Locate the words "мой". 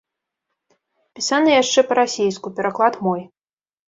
3.09-3.21